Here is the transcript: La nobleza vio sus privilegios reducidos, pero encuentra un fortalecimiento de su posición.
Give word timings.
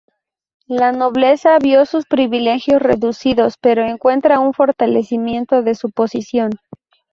La 0.65 0.91
nobleza 0.91 1.59
vio 1.59 1.85
sus 1.85 2.07
privilegios 2.07 2.81
reducidos, 2.81 3.59
pero 3.61 3.85
encuentra 3.85 4.39
un 4.39 4.51
fortalecimiento 4.51 5.61
de 5.61 5.75
su 5.75 5.91
posición. 5.91 6.53